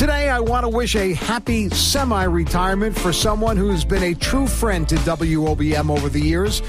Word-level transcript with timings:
Today, 0.00 0.30
I 0.30 0.40
want 0.40 0.64
to 0.64 0.70
wish 0.70 0.96
a 0.96 1.12
happy 1.12 1.68
semi 1.68 2.24
retirement 2.24 2.98
for 2.98 3.12
someone 3.12 3.58
who's 3.58 3.84
been 3.84 4.02
a 4.02 4.14
true 4.14 4.46
friend 4.46 4.88
to 4.88 4.94
WOBM 4.94 5.90
over 5.90 6.08
the 6.08 6.18
years. 6.18 6.62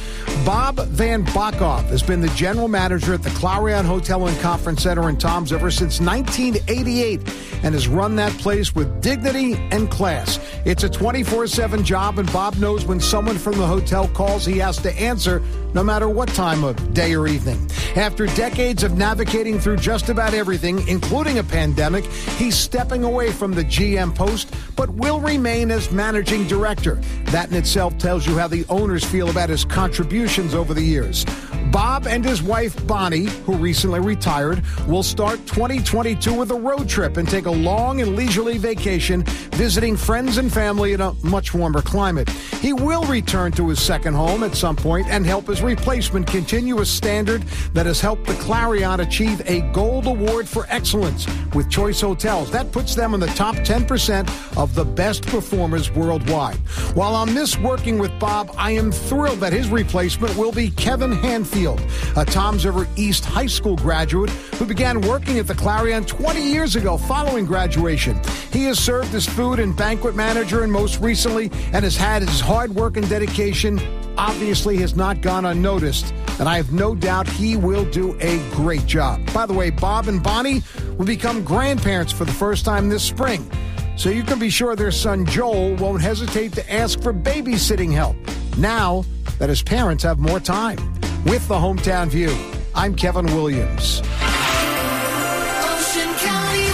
Bob 0.46 0.76
Van 0.88 1.24
Bokhoff 1.28 1.86
has 1.86 2.04
been 2.04 2.20
the 2.20 2.28
general 2.30 2.68
manager 2.68 3.14
at 3.14 3.24
the 3.24 3.30
Clarion 3.30 3.86
Hotel 3.86 4.28
and 4.28 4.38
Conference 4.42 4.84
Center 4.84 5.08
in 5.08 5.16
Toms 5.16 5.54
ever 5.54 5.72
since 5.72 6.02
1988 6.02 7.22
and 7.64 7.74
has 7.74 7.88
run 7.88 8.18
that 8.18 8.34
place 8.34 8.76
with 8.76 9.02
dignity 9.02 9.54
and 9.72 9.90
class. 9.90 10.38
It's 10.66 10.84
a 10.84 10.90
24 10.90 11.48
7 11.48 11.86
job, 11.86 12.20
and 12.20 12.30
Bob 12.34 12.58
knows 12.58 12.84
when 12.84 13.00
someone 13.00 13.38
from 13.38 13.58
the 13.58 13.66
hotel 13.66 14.10
calls, 14.10 14.46
he 14.46 14.58
has 14.58 14.76
to 14.80 14.92
answer 15.00 15.42
no 15.74 15.86
matter 15.86 16.10
what 16.10 16.28
time 16.30 16.66
of 16.66 16.94
day 16.94 17.16
or 17.16 17.28
evening. 17.28 17.70
After 17.96 18.26
decades 18.26 18.84
of 18.84 18.98
navigating 18.98 19.58
through 19.58 19.78
just 19.78 20.10
about 20.10 20.34
everything, 20.34 20.86
including 20.90 21.38
a 21.38 21.44
pandemic, 21.44 22.04
he's 22.38 22.58
stepping 22.58 23.06
away 23.06 23.21
from 23.30 23.52
the 23.52 23.64
GM 23.64 24.16
post, 24.16 24.56
but 24.76 24.90
will 24.90 25.20
remain 25.20 25.70
as 25.70 25.92
managing 25.92 26.48
director. 26.48 26.96
That 27.26 27.50
in 27.50 27.56
itself 27.56 27.98
tells 27.98 28.26
you 28.26 28.38
how 28.38 28.48
the 28.48 28.66
owners 28.70 29.04
feel 29.04 29.30
about 29.30 29.50
his 29.50 29.66
contributions 29.66 30.56
over 30.56 30.74
the 30.74 30.82
years. 30.82 31.26
Bob 31.72 32.06
and 32.06 32.26
his 32.26 32.44
wife 32.44 32.76
Bonnie, 32.86 33.28
who 33.46 33.56
recently 33.56 34.02
retired, 34.02 34.62
will 34.88 35.04
start 35.04 35.40
2022 35.46 36.34
with 36.34 36.52
a 36.52 36.56
road 36.56 36.90
trip 36.90 37.16
and 37.16 37.30
take 37.30 37.46
a 37.46 37.52
long 37.52 38.02
and 38.02 38.16
leisurely 38.16 38.58
vacation, 38.58 39.24
visiting 39.54 39.96
friends 39.96 40.38
and 40.38 40.52
family 40.52 40.92
in 40.92 41.00
a 41.00 41.14
much 41.24 41.54
warmer 41.54 41.82
climate. 41.82 42.30
He 42.30 42.74
will 42.74 43.04
return 43.06 43.54
to 43.54 43.70
his 43.70 43.82
second 43.82 44.16
home 44.16 44.44
at 44.44 44.56
some 44.56 44.76
point 44.76 45.08
and 45.08 45.26
help 45.26 45.48
his 45.48 45.62
replacement 45.62 46.28
continue 46.28 46.80
a 46.80 46.86
standard 46.86 47.44
that 47.74 47.86
has 47.86 48.02
helped 48.02 48.28
the 48.28 48.34
Clarion 48.34 49.00
achieve 49.00 49.42
a 49.46 49.62
gold 49.72 50.08
award 50.08 50.50
for 50.50 50.66
excellence 50.68 51.26
with 51.54 51.70
Choice 51.70 52.02
Hotels. 52.02 52.52
That 52.52 52.72
puts 52.74 52.96
them 52.96 53.11
in 53.14 53.20
the 53.20 53.28
top 53.28 53.56
10% 53.56 54.58
of 54.58 54.76
the 54.76 54.86
best 54.86 55.26
performers 55.28 55.92
worldwide. 55.92 56.58
While 56.96 57.16
I 57.16 57.26
miss 57.26 57.58
working 57.58 57.98
with 57.98 58.12
Bob, 58.20 58.54
I 58.58 58.72
am 58.72 58.92
thrilled 58.92 59.40
that 59.40 59.54
his 59.54 59.70
replacement 59.70 60.36
will 60.38 60.52
be 60.52 60.70
Kevin 60.72 61.12
Hanfield, 61.12 61.82
a 62.18 62.26
Toms 62.26 62.66
River 62.66 62.88
East 62.96 63.26
High 63.26 63.48
School 63.48 63.76
graduate 63.76 64.30
who 64.30 64.66
began 64.66 65.02
working 65.02 65.40
at 65.40 65.48
the 65.48 65.56
Clarion 65.56 66.06
20 66.06 66.42
years 66.42 66.76
ago 66.76 66.98
following 66.98 67.46
graduation. 67.46 68.20
He 68.52 68.64
has 68.66 68.80
served 68.80 69.14
as 69.16 69.26
food 69.26 69.60
and 69.60 69.76
banquet 69.76 70.16
manager 70.16 70.64
and 70.64 70.72
most 70.72 71.00
recently 71.00 71.52
and 71.74 71.84
has 71.84 71.96
had 71.96 72.22
his 72.22 72.40
hard 72.40 72.74
work 72.76 72.98
and 72.98 73.08
dedication 73.10 73.80
obviously 74.18 74.78
has 74.78 74.96
not 74.96 75.22
gone 75.22 75.46
unnoticed, 75.46 76.14
and 76.42 76.50
I 76.50 76.58
have 76.58 76.74
no 76.74 76.96
doubt 76.96 77.30
he 77.30 77.56
will 77.56 77.86
do 77.86 78.18
a 78.20 78.40
great 78.50 78.88
job. 78.88 79.32
By 79.32 79.46
the 79.46 79.54
way, 79.54 79.70
Bob 79.70 80.08
and 80.08 80.24
Bonnie 80.24 80.64
will 80.98 81.06
become 81.06 81.44
grandparents 81.44 82.12
for 82.12 82.26
the 82.26 82.32
first 82.32 82.66
time 82.66 82.90
this 82.90 83.04
spring, 83.04 83.50
so 83.96 84.10
you 84.10 84.24
can 84.24 84.40
be 84.40 84.50
sure 84.50 84.76
their 84.76 84.92
son 84.92 85.24
Joel 85.24 85.76
won't 85.76 86.02
hesitate 86.02 86.54
to 86.54 86.74
ask 86.74 87.00
for 87.00 87.14
babysitting 87.14 87.94
help 87.94 88.16
now 88.58 89.06
that 89.38 89.50
his 89.50 89.62
parents 89.62 90.04
have 90.04 90.18
more 90.18 90.40
time. 90.40 90.80
With 91.26 91.48
the 91.48 91.54
Hometown 91.54 92.08
View, 92.08 92.36
I'm 92.74 92.96
Kevin 92.96 93.28
Williams. 93.28 94.02